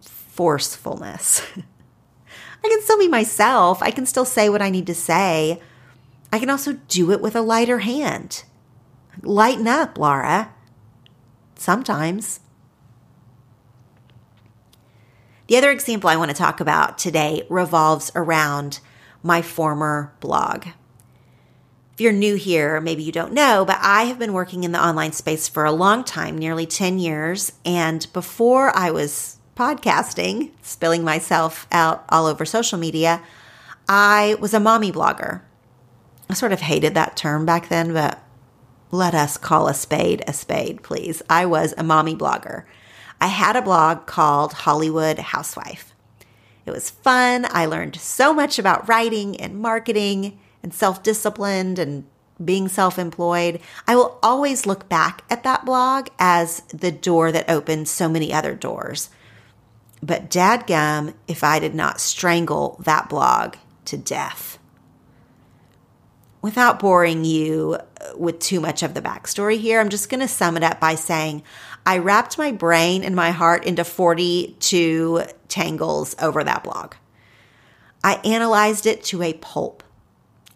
forcefulness. 0.00 1.42
I 2.64 2.68
can 2.68 2.82
still 2.82 2.98
be 2.98 3.08
myself. 3.08 3.82
I 3.82 3.90
can 3.90 4.06
still 4.06 4.24
say 4.24 4.48
what 4.48 4.62
I 4.62 4.70
need 4.70 4.86
to 4.86 4.94
say. 4.94 5.60
I 6.32 6.38
can 6.38 6.48
also 6.48 6.74
do 6.88 7.10
it 7.10 7.20
with 7.20 7.34
a 7.36 7.42
lighter 7.42 7.80
hand. 7.80 8.44
Lighten 9.22 9.68
up, 9.68 9.98
Laura. 9.98 10.54
Sometimes. 11.56 12.40
The 15.48 15.56
other 15.56 15.70
example 15.70 16.08
I 16.08 16.16
want 16.16 16.30
to 16.30 16.36
talk 16.36 16.60
about 16.60 16.98
today 16.98 17.46
revolves 17.48 18.12
around 18.14 18.80
my 19.22 19.42
former 19.42 20.12
blog. 20.20 20.66
If 21.94 22.00
you're 22.00 22.12
new 22.12 22.36
here, 22.36 22.80
maybe 22.80 23.02
you 23.02 23.12
don't 23.12 23.32
know, 23.32 23.64
but 23.64 23.78
I 23.80 24.04
have 24.04 24.18
been 24.18 24.32
working 24.32 24.64
in 24.64 24.72
the 24.72 24.84
online 24.84 25.12
space 25.12 25.48
for 25.48 25.64
a 25.64 25.72
long 25.72 26.04
time, 26.04 26.38
nearly 26.38 26.64
10 26.64 26.98
years. 26.98 27.52
And 27.64 28.06
before 28.12 28.74
I 28.76 28.90
was 28.90 29.38
podcasting, 29.56 30.52
spilling 30.62 31.04
myself 31.04 31.66
out 31.70 32.04
all 32.08 32.26
over 32.26 32.44
social 32.44 32.78
media, 32.78 33.22
I 33.88 34.36
was 34.40 34.54
a 34.54 34.60
mommy 34.60 34.90
blogger. 34.90 35.42
I 36.30 36.34
sort 36.34 36.52
of 36.52 36.60
hated 36.60 36.94
that 36.94 37.16
term 37.16 37.44
back 37.44 37.68
then, 37.68 37.92
but 37.92 38.22
let 38.90 39.14
us 39.14 39.36
call 39.36 39.68
a 39.68 39.74
spade 39.74 40.22
a 40.26 40.32
spade, 40.32 40.82
please. 40.82 41.20
I 41.28 41.44
was 41.44 41.74
a 41.76 41.82
mommy 41.82 42.14
blogger. 42.14 42.64
I 43.22 43.28
had 43.28 43.54
a 43.54 43.62
blog 43.62 44.06
called 44.06 44.52
Hollywood 44.52 45.16
Housewife. 45.16 45.94
It 46.66 46.72
was 46.72 46.90
fun. 46.90 47.46
I 47.48 47.66
learned 47.66 47.94
so 47.94 48.34
much 48.34 48.58
about 48.58 48.88
writing 48.88 49.40
and 49.40 49.60
marketing 49.60 50.40
and 50.60 50.74
self 50.74 51.04
disciplined 51.04 51.78
and 51.78 52.04
being 52.44 52.66
self 52.66 52.98
employed. 52.98 53.60
I 53.86 53.94
will 53.94 54.18
always 54.24 54.66
look 54.66 54.88
back 54.88 55.22
at 55.30 55.44
that 55.44 55.64
blog 55.64 56.08
as 56.18 56.62
the 56.74 56.90
door 56.90 57.30
that 57.30 57.48
opened 57.48 57.86
so 57.86 58.08
many 58.08 58.32
other 58.32 58.56
doors. 58.56 59.08
But 60.02 60.28
dadgum, 60.28 61.14
if 61.28 61.44
I 61.44 61.60
did 61.60 61.76
not 61.76 62.00
strangle 62.00 62.76
that 62.80 63.08
blog 63.08 63.54
to 63.84 63.96
death. 63.96 64.58
Without 66.40 66.80
boring 66.80 67.24
you 67.24 67.78
uh, 68.00 68.18
with 68.18 68.40
too 68.40 68.58
much 68.58 68.82
of 68.82 68.94
the 68.94 69.00
backstory 69.00 69.60
here, 69.60 69.78
I'm 69.78 69.90
just 69.90 70.10
going 70.10 70.18
to 70.18 70.26
sum 70.26 70.56
it 70.56 70.64
up 70.64 70.80
by 70.80 70.96
saying 70.96 71.44
I 71.84 71.98
wrapped 71.98 72.38
my 72.38 72.52
brain 72.52 73.02
and 73.02 73.16
my 73.16 73.30
heart 73.32 73.64
into 73.64 73.84
42 73.84 75.24
tangles 75.48 76.14
over 76.20 76.44
that 76.44 76.64
blog. 76.64 76.94
I 78.04 78.14
analyzed 78.24 78.86
it 78.86 79.02
to 79.04 79.22
a 79.22 79.34
pulp. 79.34 79.82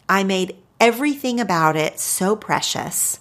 I 0.07 0.23
made 0.23 0.55
everything 0.79 1.39
about 1.39 1.75
it 1.75 1.99
so 1.99 2.35
precious. 2.35 3.19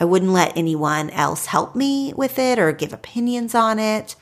I 0.00 0.04
wouldn't 0.04 0.32
let 0.32 0.56
anyone 0.56 1.10
else 1.10 1.46
help 1.46 1.76
me 1.76 2.12
with 2.14 2.38
it 2.38 2.58
or 2.58 2.72
give 2.72 2.92
opinions 2.92 3.54
on 3.54 3.78
it. 3.78 4.16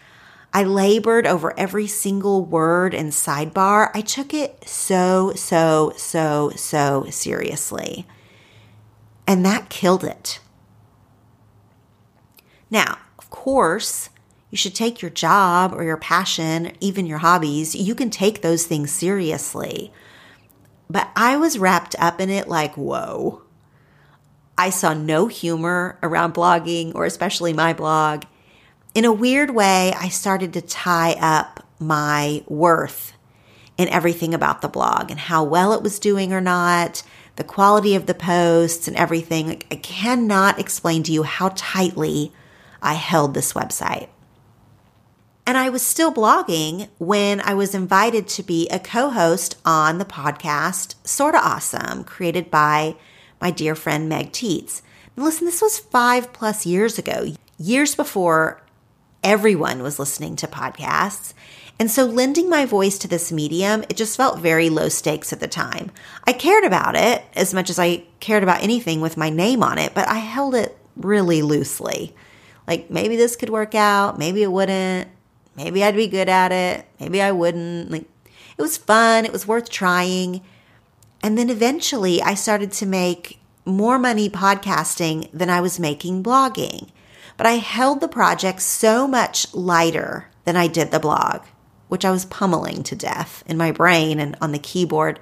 I 0.52 0.64
labored 0.64 1.26
over 1.26 1.58
every 1.58 1.86
single 1.86 2.44
word 2.44 2.92
and 2.92 3.10
sidebar. 3.10 3.90
I 3.94 4.02
took 4.02 4.34
it 4.34 4.68
so, 4.68 5.32
so, 5.34 5.94
so, 5.96 6.50
so 6.56 7.06
seriously. 7.08 8.06
And 9.26 9.46
that 9.46 9.70
killed 9.70 10.04
it. 10.04 10.40
Now, 12.70 12.98
course, 13.32 14.10
you 14.50 14.56
should 14.56 14.74
take 14.74 15.02
your 15.02 15.10
job 15.10 15.72
or 15.74 15.82
your 15.82 15.96
passion, 15.96 16.72
even 16.78 17.06
your 17.06 17.18
hobbies. 17.18 17.74
You 17.74 17.96
can 17.96 18.10
take 18.10 18.42
those 18.42 18.66
things 18.66 18.92
seriously. 18.92 19.92
But 20.88 21.10
I 21.16 21.36
was 21.38 21.58
wrapped 21.58 21.96
up 21.98 22.20
in 22.20 22.30
it 22.30 22.46
like, 22.46 22.76
whoa. 22.76 23.42
I 24.56 24.68
saw 24.70 24.92
no 24.92 25.26
humor 25.26 25.98
around 26.02 26.34
blogging 26.34 26.94
or 26.94 27.06
especially 27.06 27.54
my 27.54 27.72
blog. 27.72 28.24
In 28.94 29.06
a 29.06 29.12
weird 29.12 29.50
way, 29.50 29.94
I 29.98 30.10
started 30.10 30.52
to 30.52 30.60
tie 30.60 31.14
up 31.14 31.66
my 31.80 32.44
worth 32.46 33.14
in 33.78 33.88
everything 33.88 34.34
about 34.34 34.60
the 34.60 34.68
blog 34.68 35.10
and 35.10 35.18
how 35.18 35.42
well 35.42 35.72
it 35.72 35.82
was 35.82 35.98
doing 35.98 36.32
or 36.34 36.42
not, 36.42 37.02
the 37.36 37.44
quality 37.44 37.94
of 37.94 38.04
the 38.04 38.14
posts 38.14 38.86
and 38.86 38.96
everything. 38.98 39.62
I 39.70 39.76
cannot 39.76 40.60
explain 40.60 41.02
to 41.04 41.12
you 41.12 41.22
how 41.22 41.52
tightly 41.56 42.32
I 42.82 42.94
held 42.94 43.32
this 43.32 43.52
website. 43.52 44.08
And 45.46 45.56
I 45.58 45.70
was 45.70 45.82
still 45.82 46.12
blogging 46.12 46.88
when 46.98 47.40
I 47.40 47.54
was 47.54 47.74
invited 47.74 48.28
to 48.28 48.42
be 48.42 48.68
a 48.68 48.78
co 48.78 49.10
host 49.10 49.56
on 49.64 49.98
the 49.98 50.04
podcast 50.04 50.94
Sorta 51.04 51.38
Awesome, 51.38 52.04
created 52.04 52.50
by 52.50 52.96
my 53.40 53.50
dear 53.50 53.74
friend 53.74 54.08
Meg 54.08 54.32
Tietz. 54.32 54.82
Now, 55.16 55.24
listen, 55.24 55.46
this 55.46 55.60
was 55.60 55.78
five 55.78 56.32
plus 56.32 56.64
years 56.64 56.98
ago, 56.98 57.34
years 57.58 57.94
before 57.94 58.62
everyone 59.22 59.82
was 59.82 59.98
listening 59.98 60.36
to 60.36 60.46
podcasts. 60.46 61.34
And 61.78 61.90
so, 61.90 62.04
lending 62.04 62.48
my 62.48 62.64
voice 62.64 62.96
to 62.98 63.08
this 63.08 63.32
medium, 63.32 63.82
it 63.88 63.96
just 63.96 64.16
felt 64.16 64.38
very 64.38 64.70
low 64.70 64.88
stakes 64.88 65.32
at 65.32 65.40
the 65.40 65.48
time. 65.48 65.90
I 66.24 66.32
cared 66.32 66.64
about 66.64 66.94
it 66.94 67.24
as 67.34 67.52
much 67.52 67.68
as 67.68 67.78
I 67.78 68.04
cared 68.20 68.44
about 68.44 68.62
anything 68.62 69.00
with 69.00 69.16
my 69.16 69.30
name 69.30 69.64
on 69.64 69.78
it, 69.78 69.92
but 69.92 70.08
I 70.08 70.18
held 70.18 70.54
it 70.54 70.78
really 70.94 71.42
loosely. 71.42 72.14
Like 72.66 72.90
maybe 72.90 73.16
this 73.16 73.36
could 73.36 73.50
work 73.50 73.74
out, 73.74 74.18
maybe 74.18 74.42
it 74.42 74.52
wouldn't. 74.52 75.08
Maybe 75.56 75.84
I'd 75.84 75.96
be 75.96 76.06
good 76.06 76.28
at 76.28 76.50
it. 76.52 76.86
Maybe 76.98 77.20
I 77.20 77.32
wouldn't. 77.32 77.90
Like 77.90 78.06
it 78.56 78.62
was 78.62 78.78
fun. 78.78 79.24
It 79.24 79.32
was 79.32 79.46
worth 79.46 79.68
trying. 79.70 80.42
And 81.22 81.36
then 81.36 81.50
eventually 81.50 82.22
I 82.22 82.34
started 82.34 82.72
to 82.72 82.86
make 82.86 83.38
more 83.64 83.98
money 83.98 84.28
podcasting 84.28 85.30
than 85.32 85.50
I 85.50 85.60
was 85.60 85.78
making 85.78 86.22
blogging. 86.22 86.90
But 87.36 87.46
I 87.46 87.52
held 87.52 88.00
the 88.00 88.08
project 88.08 88.60
so 88.62 89.06
much 89.06 89.52
lighter 89.54 90.28
than 90.44 90.56
I 90.56 90.66
did 90.66 90.90
the 90.90 91.00
blog, 91.00 91.42
which 91.88 92.04
I 92.04 92.10
was 92.10 92.24
pummeling 92.24 92.82
to 92.84 92.96
death 92.96 93.42
in 93.46 93.56
my 93.56 93.72
brain 93.72 94.18
and 94.18 94.36
on 94.40 94.52
the 94.52 94.58
keyboard. 94.58 95.20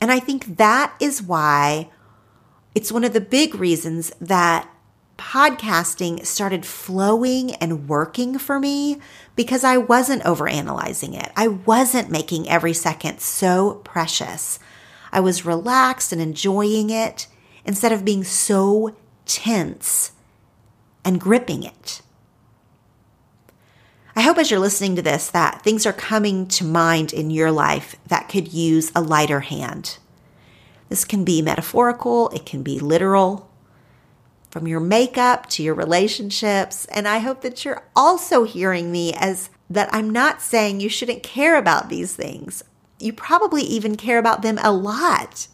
And 0.00 0.12
I 0.12 0.20
think 0.20 0.56
that 0.56 0.94
is 1.00 1.22
why 1.22 1.90
it's 2.74 2.92
one 2.92 3.04
of 3.04 3.12
the 3.12 3.20
big 3.20 3.54
reasons 3.54 4.12
that 4.20 4.70
podcasting 5.18 6.24
started 6.24 6.64
flowing 6.64 7.54
and 7.56 7.88
working 7.88 8.38
for 8.38 8.58
me 8.58 8.98
because 9.36 9.64
I 9.64 9.76
wasn't 9.76 10.22
overanalyzing 10.22 11.20
it. 11.20 11.30
I 11.36 11.48
wasn't 11.48 12.10
making 12.10 12.48
every 12.48 12.72
second 12.72 13.20
so 13.20 13.82
precious. 13.84 14.58
I 15.12 15.20
was 15.20 15.44
relaxed 15.44 16.12
and 16.12 16.22
enjoying 16.22 16.88
it 16.88 17.26
instead 17.64 17.92
of 17.92 18.04
being 18.04 18.24
so 18.24 18.96
tense 19.26 20.12
and 21.04 21.20
gripping 21.20 21.64
it. 21.64 22.00
I 24.14 24.22
hope 24.22 24.38
as 24.38 24.50
you're 24.50 24.60
listening 24.60 24.96
to 24.96 25.02
this 25.02 25.28
that 25.30 25.62
things 25.62 25.84
are 25.86 25.92
coming 25.92 26.48
to 26.48 26.64
mind 26.64 27.12
in 27.12 27.30
your 27.30 27.52
life 27.52 27.96
that 28.06 28.28
could 28.28 28.52
use 28.52 28.90
a 28.94 29.00
lighter 29.00 29.40
hand. 29.40 29.98
This 30.88 31.04
can 31.04 31.24
be 31.24 31.42
metaphorical, 31.42 32.30
it 32.30 32.46
can 32.46 32.62
be 32.62 32.80
literal, 32.80 33.47
from 34.58 34.66
your 34.66 34.80
makeup 34.80 35.46
to 35.46 35.62
your 35.62 35.74
relationships. 35.74 36.84
And 36.86 37.06
I 37.06 37.18
hope 37.18 37.42
that 37.42 37.64
you're 37.64 37.84
also 37.94 38.42
hearing 38.42 38.90
me 38.90 39.14
as 39.14 39.50
that 39.70 39.88
I'm 39.92 40.10
not 40.10 40.42
saying 40.42 40.80
you 40.80 40.88
shouldn't 40.88 41.22
care 41.22 41.56
about 41.56 41.88
these 41.88 42.16
things. 42.16 42.64
You 42.98 43.12
probably 43.12 43.62
even 43.62 43.94
care 43.94 44.18
about 44.18 44.42
them 44.42 44.58
a 44.60 44.72
lot. 44.72 45.46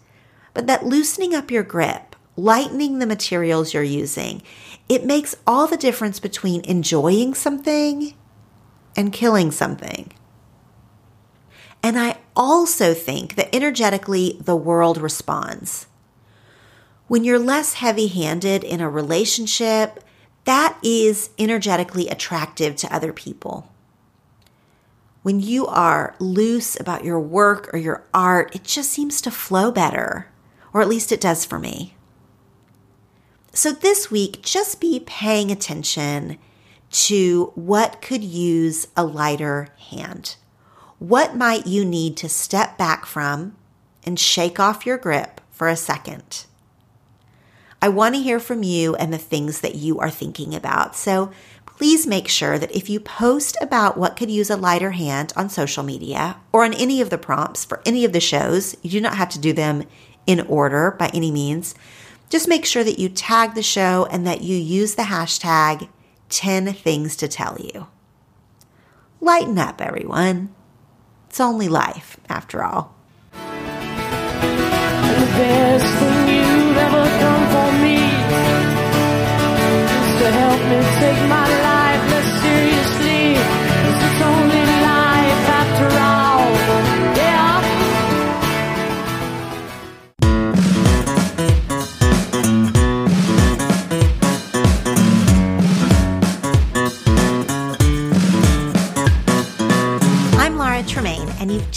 But 0.55 0.67
that 0.69 0.87
loosening 0.87 1.35
up 1.35 1.51
your 1.51 1.63
grip, 1.63 2.17
lightening 2.35 2.99
the 2.99 3.07
materials 3.07 3.75
you're 3.75 3.83
using, 3.83 4.43
it 4.89 5.05
makes 5.05 5.37
all 5.47 5.67
the 5.67 5.77
difference 5.77 6.19
between 6.19 6.65
enjoying 6.65 7.35
something 7.35 8.15
and 8.97 9.13
killing 9.13 9.51
something. 9.51 10.15
And 11.83 11.99
I 11.99 12.21
also 12.35 12.95
think 12.95 13.35
that 13.35 13.55
energetically 13.55 14.39
the 14.41 14.57
world 14.57 14.97
responds. 14.97 15.89
When 17.07 17.23
you're 17.23 17.39
less 17.39 17.75
heavy 17.75 18.07
handed 18.07 18.65
in 18.65 18.81
a 18.81 18.89
relationship, 18.89 20.03
that 20.45 20.79
is 20.83 21.31
energetically 21.39 22.09
attractive 22.09 22.77
to 22.77 22.95
other 22.95 23.13
people. 23.13 23.71
When 25.23 25.41
you 25.41 25.67
are 25.67 26.15
loose 26.19 26.79
about 26.79 27.05
your 27.05 27.21
work 27.21 27.73
or 27.73 27.79
your 27.79 28.05
art, 28.13 28.55
it 28.55 28.65
just 28.65 28.91
seems 28.91 29.21
to 29.23 29.31
flow 29.31 29.71
better, 29.71 30.29
or 30.73 30.81
at 30.81 30.89
least 30.89 31.13
it 31.13 31.21
does 31.21 31.45
for 31.45 31.59
me. 31.59 31.95
So 33.53 33.73
this 33.73 34.11
week, 34.11 34.43
just 34.43 34.81
be 34.81 35.03
paying 35.07 35.51
attention 35.51 36.39
to 36.91 37.53
what 37.55 38.01
could 38.03 38.25
use 38.25 38.89
a 38.97 39.05
lighter 39.05 39.69
hand. 39.91 40.37
What 40.99 41.37
might 41.37 41.67
you 41.67 41.85
need 41.85 42.17
to 42.19 42.29
step 42.29 42.79
back 42.79 43.05
from 43.05 43.57
and 44.05 44.19
shake 44.19 44.59
off 44.59 44.87
your 44.87 44.99
grip 44.99 45.41
for 45.51 45.69
a 45.69 45.77
second? 45.77 46.47
I 47.85 47.89
want 47.89 48.15
to 48.15 48.23
hear 48.23 48.41
from 48.41 48.63
you 48.63 48.95
and 48.95 49.13
the 49.13 49.19
things 49.19 49.61
that 49.61 49.75
you 49.75 49.99
are 49.99 50.09
thinking 50.09 50.55
about. 50.55 50.97
So 50.97 51.31
please 51.67 52.07
make 52.07 52.29
sure 52.29 52.59
that 52.59 52.75
if 52.75 52.89
you 52.89 52.99
post 52.99 53.59
about 53.61 53.99
what 53.99 54.17
could 54.17 54.31
use 54.31 54.49
a 54.49 54.57
lighter 54.57 54.93
hand 54.93 55.35
on 55.37 55.51
social 55.51 55.83
media 55.83 56.39
or 56.51 56.65
on 56.65 56.73
any 56.73 57.03
of 57.03 57.11
the 57.11 57.19
prompts 57.19 57.63
for 57.63 57.83
any 57.85 58.07
of 58.07 58.15
the 58.15 58.21
shows, 58.21 58.75
you 58.81 58.89
do 58.89 59.03
not 59.03 59.19
have 59.19 59.29
to 59.29 59.39
do 59.39 59.53
them 59.53 59.85
in 60.27 60.41
order 60.47 60.93
by 60.99 61.11
any 61.13 61.31
means. 61.31 61.75
Just 62.31 62.49
make 62.49 62.65
sure 62.65 62.85
that 62.85 62.99
you 62.99 63.11
tag 63.11 63.55
the 63.55 63.63
show 63.63 64.09
and 64.11 64.27
that 64.27 64.41
you 64.41 64.57
use 64.57 64.95
the 64.95 65.03
hashtag 65.03 65.91
10 66.31 66.73
things 66.73 67.17
to 67.17 67.29
tell 67.29 67.59
you. 67.61 67.87
Lighten 69.21 69.59
up, 69.59 69.83
everyone. 69.83 70.55
It's 71.29 71.39
only 71.39 71.69
life, 71.69 72.17
after 72.31 72.65
all 72.65 72.95